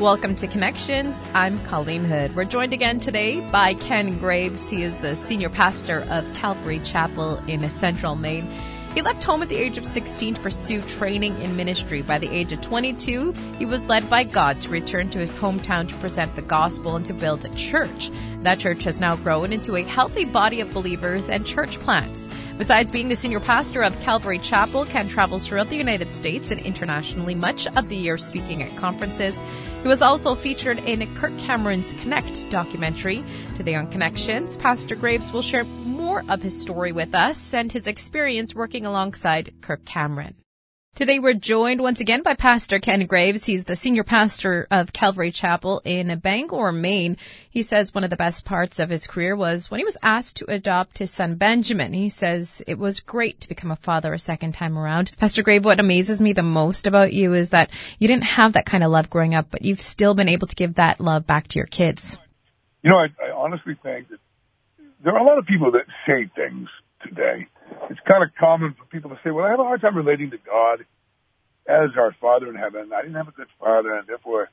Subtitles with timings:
[0.00, 1.26] Welcome to Connections.
[1.34, 2.36] I'm Colleen Hood.
[2.36, 4.70] We're joined again today by Ken Graves.
[4.70, 8.48] He is the senior pastor of Calvary Chapel in Central Maine.
[8.94, 12.02] He left home at the age of 16 to pursue training in ministry.
[12.02, 15.88] By the age of 22, he was led by God to return to his hometown
[15.88, 18.12] to present the gospel and to build a church.
[18.42, 22.28] That church has now grown into a healthy body of believers and church plants.
[22.56, 26.60] Besides being the senior pastor of Calvary Chapel, Ken travels throughout the United States and
[26.60, 29.40] internationally much of the year speaking at conferences.
[29.82, 33.24] He was also featured in Kirk Cameron's Connect documentary.
[33.56, 37.86] Today on Connections, Pastor Graves will share more of his story with us and his
[37.86, 40.34] experience working alongside Kirk Cameron.
[40.98, 43.44] Today we're joined once again by Pastor Ken Graves.
[43.44, 47.16] He's the senior pastor of Calvary Chapel in Bangor, Maine.
[47.48, 50.38] He says one of the best parts of his career was when he was asked
[50.38, 51.92] to adopt his son Benjamin.
[51.92, 55.12] He says it was great to become a father a second time around.
[55.16, 58.66] Pastor Graves, what amazes me the most about you is that you didn't have that
[58.66, 61.46] kind of love growing up, but you've still been able to give that love back
[61.46, 62.18] to your kids.
[62.82, 64.18] You know, I, I honestly think that
[65.04, 66.68] there are a lot of people that say things
[67.04, 67.46] today
[67.90, 70.30] it's kind of common for people to say, well, I have a hard time relating
[70.30, 70.84] to God
[71.68, 72.90] as our Father in heaven.
[72.92, 74.48] I didn't have a good father, and therefore,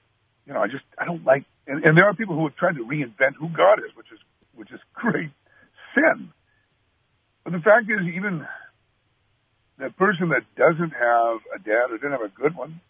[0.46, 2.76] you know, I just, I don't like, and, and there are people who have tried
[2.76, 4.20] to reinvent who God is, which is,
[4.54, 5.32] which is great
[5.96, 6.32] sin.
[7.44, 8.46] But the fact is, even
[9.80, 12.82] that person that doesn't have a dad or didn't have a good one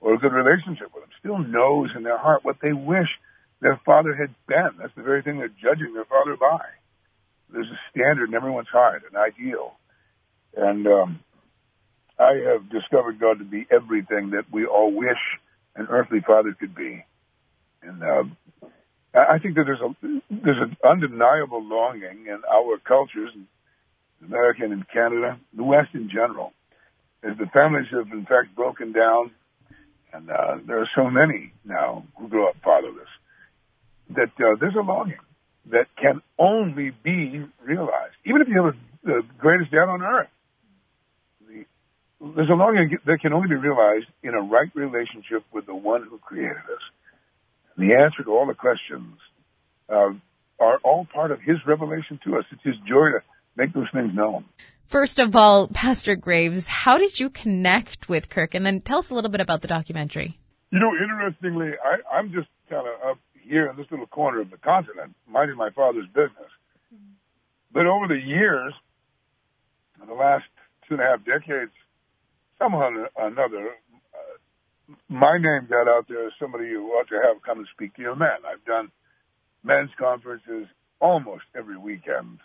[0.00, 3.08] or a good relationship with him still knows in their heart what they wish
[3.60, 4.78] their father had been.
[4.78, 6.64] That's the very thing they're judging their father by
[7.52, 9.72] there's a standard in everyone's heart, an ideal.
[10.56, 11.20] And um,
[12.18, 15.18] I have discovered God to be everything that we all wish
[15.76, 17.04] an earthly father could be.
[17.82, 18.24] And uh,
[19.14, 19.94] I think that there's a
[20.30, 23.30] there's an undeniable longing in our cultures,
[24.24, 26.52] America and Canada, the West in general,
[27.24, 29.30] as the families have in fact broken down,
[30.12, 33.08] and uh, there are so many now who grow up fatherless,
[34.10, 35.16] that uh, there's a longing
[35.66, 38.14] that can only be realized.
[38.24, 40.28] Even if you have a, the greatest dad on earth,
[41.46, 41.64] the,
[42.34, 46.06] there's a longing that can only be realized in a right relationship with the one
[46.08, 46.82] who created us.
[47.76, 49.16] And the answer to all the questions
[49.88, 50.10] uh,
[50.58, 52.44] are all part of his revelation to us.
[52.50, 53.22] It's his joy to
[53.56, 54.44] make those things known.
[54.86, 58.54] First of all, Pastor Graves, how did you connect with Kirk?
[58.54, 60.36] And then tell us a little bit about the documentary.
[60.70, 63.16] You know, interestingly, I, I'm just kind of
[63.46, 66.50] here in this little corner of the continent, minding my father's business.
[67.72, 68.74] But over the years,
[70.00, 70.44] in the last
[70.88, 71.72] two and a half decades,
[72.58, 73.70] somehow or another,
[74.14, 77.94] uh, my name got out there as somebody you ought to have come and speak
[77.94, 78.42] to your men.
[78.46, 78.90] I've done
[79.62, 80.66] men's conferences
[81.00, 82.40] almost every weekend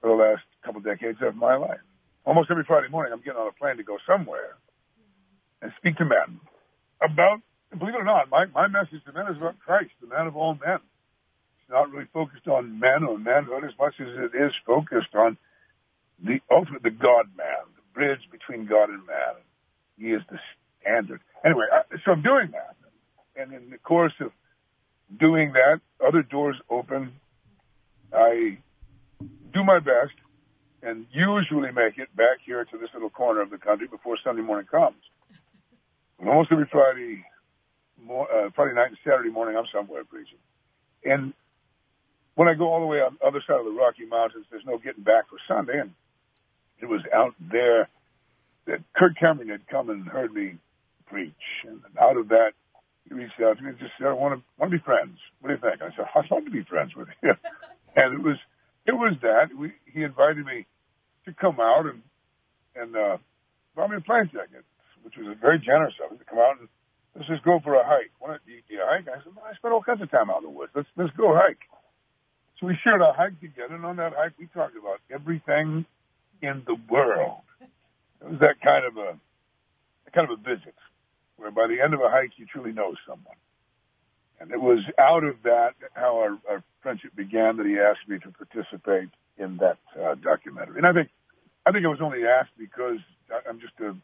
[0.00, 1.80] for the last couple decades of my life.
[2.24, 4.56] Almost every Friday morning, I'm getting on a plane to go somewhere
[5.60, 6.40] and speak to men
[7.00, 7.40] about
[7.76, 10.36] believe it or not, my, my message to men is about Christ, the man of
[10.36, 10.78] all men.
[11.60, 15.38] It's not really focused on men or manhood as much as it is focused on
[16.22, 19.34] the ultimate, the God man, the bridge between God and man.
[19.98, 20.38] He is the
[20.80, 21.20] standard.
[21.44, 22.76] Anyway, I, so I'm doing that.
[23.36, 24.32] And in the course of
[25.18, 27.12] doing that, other doors open.
[28.12, 28.58] I
[29.52, 30.12] do my best
[30.82, 34.42] and usually make it back here to this little corner of the country before Sunday
[34.42, 34.96] morning comes.
[36.18, 37.24] And almost every Friday
[38.10, 40.38] uh, Friday night and Saturday morning, I'm somewhere preaching.
[41.04, 41.32] And
[42.34, 44.66] when I go all the way on the other side of the Rocky Mountains, there's
[44.66, 45.78] no getting back for Sunday.
[45.78, 45.92] And
[46.80, 47.88] it was out there
[48.66, 50.56] that Kirk Cameron had come and heard me
[51.06, 51.44] preach.
[51.66, 52.52] And out of that,
[53.08, 55.18] he reached out to me and just said, I want to, want to be friends.
[55.40, 55.82] What do you think?
[55.82, 57.34] I said, I'd love to be friends with you.
[57.96, 58.38] and it was,
[58.86, 59.54] it was that.
[59.56, 60.66] We, he invited me
[61.26, 62.02] to come out and,
[62.74, 63.16] and, uh,
[63.74, 64.64] bought me a plane ticket,
[65.02, 66.68] which was very generous of him to come out and
[67.14, 68.12] let's just go for a hike.
[68.18, 69.08] Why do you, do you hike?
[69.08, 70.72] I said, well, I spent all kinds of time out in the woods.
[70.74, 71.60] Let's let's go hike.
[72.60, 75.84] So we shared a hike together, and on that hike we talked about everything
[76.40, 77.42] in the world.
[78.20, 79.18] It was that kind of a
[80.14, 80.74] kind of a visit,
[81.36, 83.36] where by the end of a hike you truly know someone.
[84.40, 88.18] And it was out of that how our, our friendship began that he asked me
[88.18, 89.08] to participate
[89.38, 90.78] in that uh, documentary.
[90.78, 91.08] And I think
[91.64, 92.98] I think I was only asked because
[93.48, 93.94] I'm just a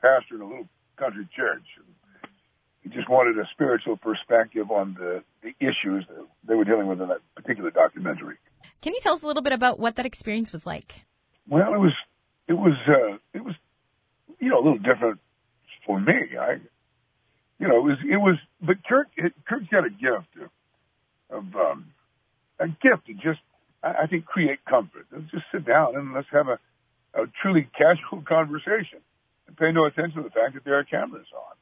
[0.00, 1.66] pastor in a little country church.
[1.78, 1.86] And
[2.98, 7.06] just wanted a spiritual perspective on the, the issues that they were dealing with in
[7.08, 8.34] that particular documentary.
[8.82, 11.02] Can you tell us a little bit about what that experience was like?
[11.48, 11.94] Well, it was
[12.48, 13.54] it was uh, it was
[14.40, 15.20] you know a little different
[15.86, 16.12] for me.
[16.38, 16.54] I
[17.60, 19.08] you know it was it was but Kirk
[19.48, 20.50] Kirk's got a gift
[21.30, 21.92] of, of um,
[22.58, 23.40] a gift to just
[23.82, 25.06] I, I think create comfort.
[25.12, 26.58] Let's just sit down and let's have a,
[27.14, 29.00] a truly casual conversation
[29.46, 31.57] and pay no attention to the fact that there are cameras on.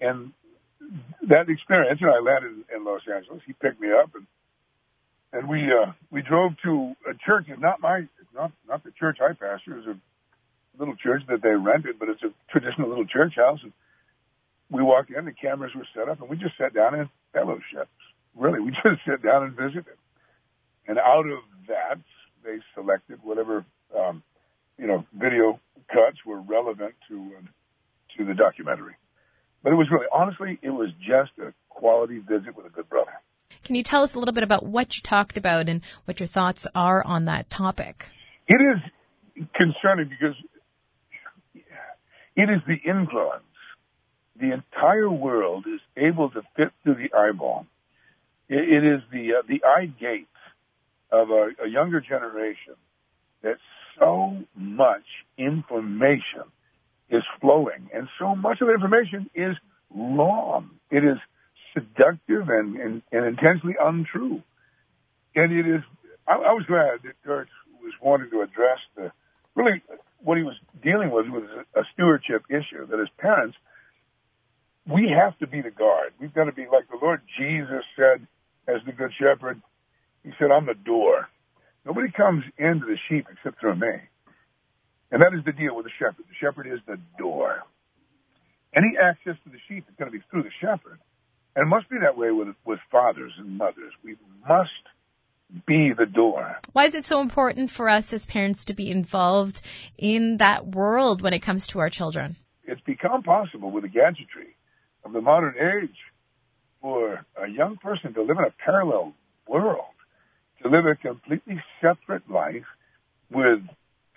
[0.00, 0.32] And
[1.22, 3.42] that experience, and I landed in Los Angeles.
[3.46, 4.26] He picked me up, and
[5.32, 7.46] and we uh, we drove to a church.
[7.48, 9.78] It's not my, not not the church I pastor.
[9.78, 9.98] It's a
[10.78, 13.60] little church that they rented, but it's a traditional little church house.
[13.62, 13.72] And
[14.70, 17.90] we walked in, the cameras were set up, and we just sat down and fellowships.
[18.34, 19.96] Really, we just sat down and visited.
[20.88, 21.98] And out of that,
[22.44, 23.64] they selected whatever
[23.96, 24.22] um,
[24.78, 25.60] you know video
[25.92, 28.94] cuts were relevant to uh, to the documentary.
[29.66, 33.10] But it was really, honestly, it was just a quality visit with a good brother.
[33.64, 36.28] Can you tell us a little bit about what you talked about and what your
[36.28, 38.06] thoughts are on that topic?
[38.46, 40.36] It is concerning because
[42.36, 43.42] it is the influence.
[44.38, 47.66] The entire world is able to fit through the eyeball.
[48.48, 50.28] it is the uh, the eye gate
[51.10, 52.76] of a, a younger generation
[53.42, 53.56] that
[53.98, 56.44] so much information
[57.10, 59.56] is flowing, and so much of the information is
[59.94, 60.70] wrong.
[60.90, 61.18] It is
[61.72, 64.42] seductive and, and, and intensely untrue.
[65.34, 65.82] And it is,
[66.26, 67.48] I, I was glad that Kirk
[67.82, 69.12] was wanting to address the,
[69.54, 69.82] really
[70.22, 73.56] what he was dealing with was a, a stewardship issue that as parents,
[74.88, 76.12] we have to be the guard.
[76.20, 78.26] We've got to be like the Lord Jesus said
[78.66, 79.60] as the good shepherd.
[80.24, 81.28] He said, I'm the door.
[81.84, 83.94] Nobody comes into the sheep except through me.
[85.10, 86.24] And that is the deal with the shepherd.
[86.28, 87.62] The shepherd is the door.
[88.74, 90.98] Any access to the sheep is going to be through the shepherd.
[91.54, 93.92] And it must be that way with, with fathers and mothers.
[94.04, 94.16] We
[94.46, 94.70] must
[95.66, 96.58] be the door.
[96.72, 99.62] Why is it so important for us as parents to be involved
[99.96, 102.36] in that world when it comes to our children?
[102.64, 104.56] It's become possible with the gadgetry
[105.04, 105.96] of the modern age
[106.82, 109.14] for a young person to live in a parallel
[109.46, 109.84] world,
[110.62, 112.66] to live a completely separate life
[113.30, 113.60] with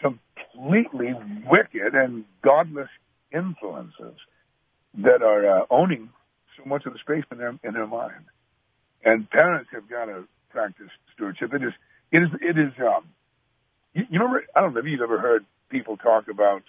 [0.01, 1.13] completely
[1.50, 2.90] wicked and godless
[3.34, 4.18] influences
[4.98, 6.10] that are uh, owning
[6.57, 8.25] so much of the space in their in their mind.
[9.04, 11.54] And parents have got to practice stewardship.
[11.54, 11.74] It is
[12.12, 13.06] it is it is um
[13.94, 16.63] you, you know I don't know if you've ever heard people talk about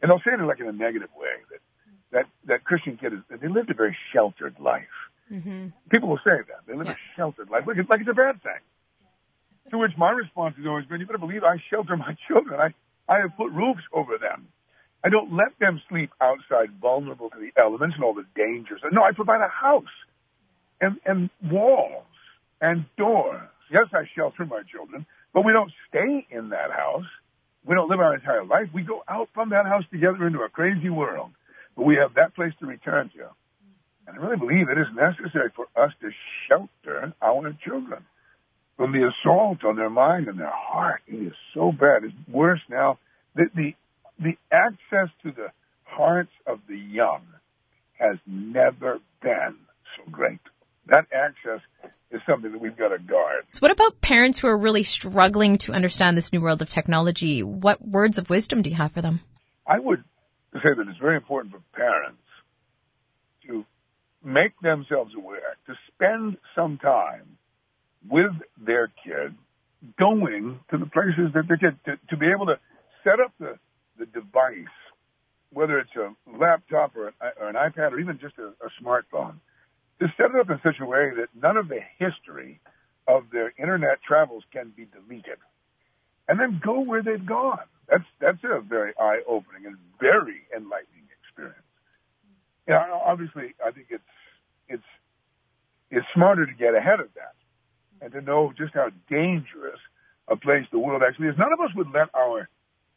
[0.00, 1.60] and they'll say it like in a negative way that
[2.12, 4.82] that that Christian kid is they lived a very sheltered life.
[5.32, 5.68] Mm-hmm.
[5.90, 6.92] People will say that they live yeah.
[6.92, 8.60] a sheltered life, like it's like it's a bad thing.
[9.70, 12.60] To which my response has always been, "You better believe I shelter my children.
[12.60, 12.74] I
[13.12, 14.48] I have put roofs over them.
[15.04, 18.80] I don't let them sleep outside, vulnerable to the elements and all the dangers.
[18.90, 19.92] No, I provide a house
[20.80, 22.06] and, and walls
[22.60, 23.42] and doors.
[23.70, 27.04] Yes, I shelter my children, but we don't stay in that house.
[27.66, 28.68] We don't live our entire life.
[28.72, 31.30] We go out from that house together into a crazy world,
[31.76, 33.28] but we have that place to return to.
[34.06, 36.10] And I really believe it is necessary for us to
[36.48, 38.04] shelter our children
[38.76, 41.02] from the assault on their mind and their heart.
[41.06, 42.04] It is so bad.
[42.04, 42.98] It's worse now.
[43.34, 43.74] The, the,
[44.18, 45.48] the access to the
[45.84, 47.22] hearts of the young
[47.98, 49.56] has never been
[49.96, 50.40] so great.
[50.86, 51.60] That access
[52.10, 53.44] is something that we've got to guard.
[53.52, 57.42] So what about parents who are really struggling to understand this new world of technology?
[57.42, 59.20] What words of wisdom do you have for them?
[59.66, 60.04] I would
[60.54, 62.20] say that it's very important for parents
[63.46, 63.64] to
[64.22, 67.33] make themselves aware, to spend some time
[68.08, 69.34] with their kid
[69.98, 72.58] going to the places that they kid to, to be able to
[73.02, 73.58] set up the,
[73.98, 74.72] the device,
[75.52, 79.34] whether it's a laptop or an, or an iPad or even just a, a smartphone,
[80.00, 82.60] to set it up in such a way that none of the history
[83.06, 85.38] of their internet travels can be deleted.
[86.26, 87.68] And then go where they've gone.
[87.88, 91.58] That's that's a very eye opening and very enlightening experience.
[92.66, 94.02] Know, obviously I think it's
[94.68, 94.88] it's
[95.90, 97.34] it's smarter to get ahead of that
[98.00, 99.78] and to know just how dangerous
[100.28, 101.34] a place the world actually is.
[101.38, 102.48] None of us would let our,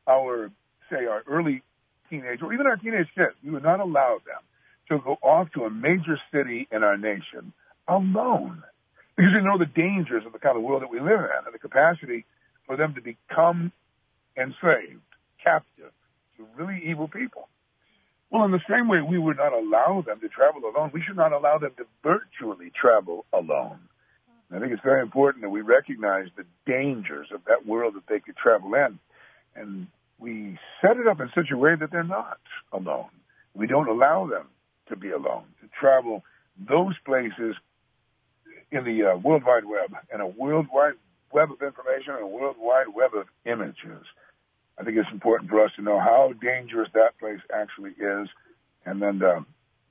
[0.08, 0.52] our,
[0.90, 1.62] say, our early
[2.10, 4.42] teenage or even our teenage kids, we would not allow them
[4.90, 7.54] to go off to a major city in our nation
[7.88, 8.64] alone.
[9.16, 11.54] Because we know the dangers of the kind of world that we live in and
[11.54, 12.26] the capacity
[12.66, 13.72] for them to become
[14.38, 15.02] enslaved,
[15.44, 15.92] captive
[16.38, 17.48] to really evil people.
[18.30, 21.16] Well, in the same way we would not allow them to travel alone, we should
[21.16, 23.80] not allow them to virtually travel alone.
[24.54, 28.20] I think it's very important that we recognize the dangers of that world that they
[28.20, 29.00] could travel in.
[29.56, 29.88] And
[30.20, 32.40] we set it up in such a way that they're not
[32.72, 33.10] alone.
[33.54, 34.48] We don't allow them
[34.90, 36.24] to be alone, to travel
[36.58, 37.56] those places
[38.72, 40.94] in the uh, World Wide Web and a World Wide
[41.32, 44.06] Web of information and a World Wide Web of images.
[44.80, 48.30] I think it's important for us to know how dangerous that place actually is,
[48.86, 49.42] and then uh,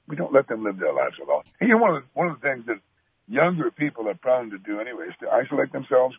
[0.06, 1.42] we don't let them live their lives alone.
[1.60, 2.78] And you know, one of the, one of the things that
[3.28, 6.14] younger people are prone to do anyways, to isolate themselves.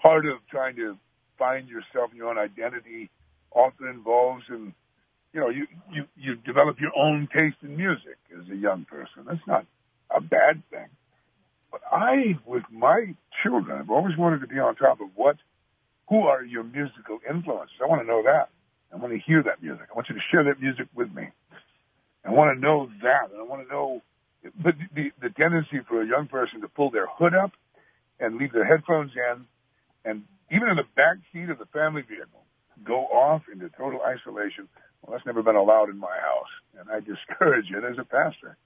[0.00, 0.96] Part of trying to
[1.38, 3.10] find yourself and your own identity
[3.52, 4.74] often involves in
[5.32, 9.24] you know, you, you, you develop your own taste in music as a young person.
[9.26, 9.64] That's not
[10.14, 10.88] a bad thing.
[11.70, 15.36] But I, with my children, I've always wanted to be on top of what,
[16.08, 17.76] who are your musical influences?
[17.82, 18.48] I want to know that.
[18.92, 19.86] I want to hear that music.
[19.90, 21.28] I want you to share that music with me.
[22.24, 23.30] I want to know that.
[23.30, 24.02] And I want to know,
[24.62, 27.52] but the, the tendency for a young person to pull their hood up
[28.18, 29.46] and leave their headphones in
[30.04, 32.44] and even in the back seat of the family vehicle,
[32.84, 34.68] go off into total isolation.
[35.02, 36.52] Well, that's never been allowed in my house.
[36.78, 38.56] And I discourage it as a pastor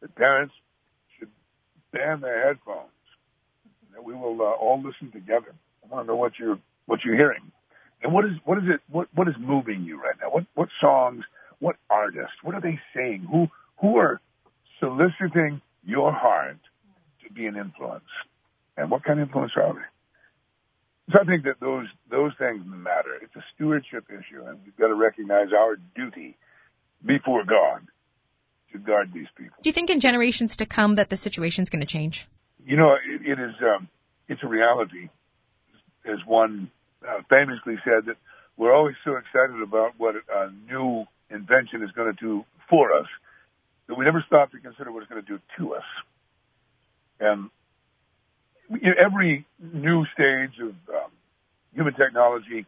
[0.00, 0.54] that parents
[1.18, 1.28] should
[1.92, 2.90] ban their headphones.
[3.94, 5.54] That we will uh, all listen together.
[5.84, 7.50] I want to know what you're what you're hearing,
[8.02, 10.30] and what is what is it what what is moving you right now?
[10.30, 11.24] What what songs?
[11.58, 12.36] What artists?
[12.42, 13.26] What are they saying?
[13.30, 13.48] Who
[13.80, 14.19] who are
[14.80, 16.58] soliciting your heart
[17.24, 18.04] to be an influence?
[18.76, 21.12] And what kind of influence are they?
[21.12, 23.16] So I think that those those things matter.
[23.20, 26.36] It's a stewardship issue, and we've got to recognize our duty
[27.04, 27.86] before God
[28.72, 29.56] to guard these people.
[29.62, 32.28] Do you think in generations to come that the situation is going to change?
[32.64, 33.54] You know, it, it is.
[33.60, 33.88] Um,
[34.28, 35.08] it's a reality,
[36.04, 36.70] as one
[37.06, 38.16] uh, famously said that
[38.56, 43.06] we're always so excited about what a new invention is going to do for us
[43.90, 45.82] that we never stop to consider what it's going to do to us.
[47.18, 47.50] And
[48.70, 51.10] every new stage of um,
[51.74, 52.66] human technology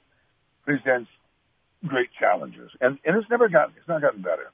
[0.64, 1.08] presents
[1.86, 4.50] great challenges, and and it's never gotten it's not gotten better.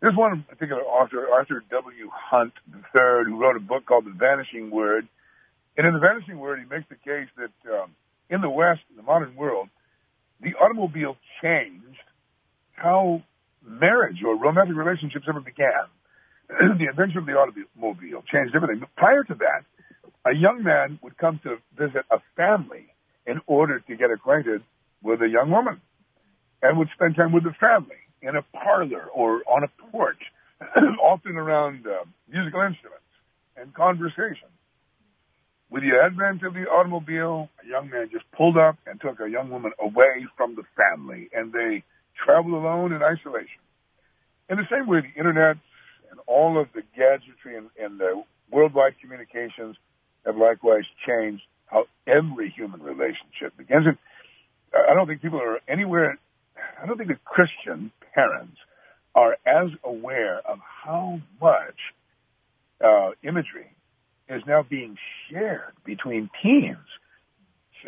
[0.00, 2.08] There's one particular author, Arthur W.
[2.12, 5.08] Hunt III, who wrote a book called The Vanishing Word,
[5.76, 7.90] and in The Vanishing Word, he makes the case that um,
[8.30, 9.68] in the West, in the modern world,
[10.40, 11.98] the automobile changed
[12.72, 13.22] how
[13.64, 15.88] marriage or romantic relationships ever began.
[16.78, 18.80] the invention of the automobile changed everything.
[18.80, 19.64] But prior to that,
[20.26, 22.86] a young man would come to visit a family
[23.26, 24.62] in order to get acquainted
[25.02, 25.80] with a young woman
[26.62, 30.20] and would spend time with the family in a parlor or on a porch,
[31.02, 33.08] often around uh, musical instruments
[33.56, 34.48] and conversation.
[35.70, 39.30] With the advent of the automobile, a young man just pulled up and took a
[39.30, 41.84] young woman away from the family, and they
[42.24, 43.60] traveled alone in isolation.
[44.48, 45.56] In the same way, the internet
[46.10, 49.76] and all of the gadgetry and, and the worldwide communications
[50.26, 53.86] have likewise changed how every human relationship begins.
[53.86, 53.96] And
[54.74, 56.18] I don't think people are anywhere,
[56.82, 58.56] I don't think the Christian parents
[59.14, 61.76] are as aware of how much
[62.84, 63.70] uh, imagery
[64.28, 64.96] is now being
[65.30, 66.76] shared between teens.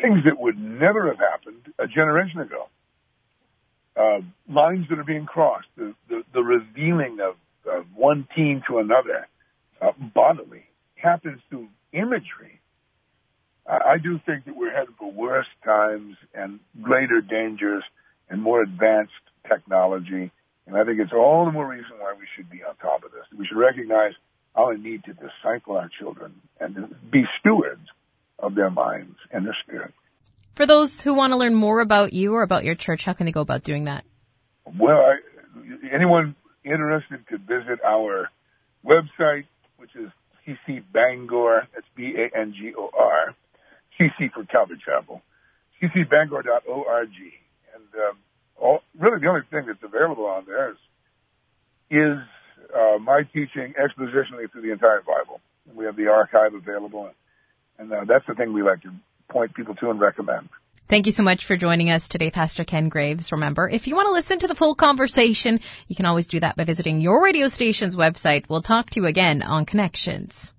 [0.01, 2.67] Things that would never have happened a generation ago.
[3.95, 4.19] Uh,
[4.49, 7.35] lines that are being crossed, the, the, the revealing of,
[7.71, 9.27] of one teen to another
[9.81, 10.63] uh, bodily
[10.95, 12.59] happens through imagery,
[13.65, 17.83] I do think that we're headed for worse times and greater dangers
[18.29, 19.13] and more advanced
[19.47, 20.31] technology.
[20.67, 23.11] And I think it's all the more reason why we should be on top of
[23.11, 23.23] this.
[23.37, 24.13] We should recognize
[24.55, 27.87] our need to disciple our children and be stewards
[28.37, 29.93] of their minds and their spirit.
[30.55, 33.25] For those who want to learn more about you or about your church, how can
[33.25, 34.05] they go about doing that?
[34.65, 35.15] Well, I,
[35.91, 38.29] anyone interested could visit our
[38.85, 39.45] website,
[39.77, 40.11] which is
[40.45, 43.35] CC Bangor, that's B-A-N-G-O-R,
[43.99, 45.21] CC for Calvary Chapel,
[45.81, 47.09] ccbangor.org.
[47.73, 48.17] And um,
[48.61, 50.77] all, really the only thing that's available on there is,
[51.89, 52.15] is
[52.75, 55.41] uh, my teaching expositionally through the entire Bible.
[55.73, 58.91] We have the archive available, and, and uh, that's the thing we like to
[59.33, 60.47] point people to and recommend.
[60.87, 63.31] Thank you so much for joining us today, Pastor Ken Graves.
[63.31, 66.55] Remember, if you want to listen to the full conversation, you can always do that
[66.55, 68.47] by visiting your radio station's website.
[68.47, 70.53] We'll talk to you again on Connections.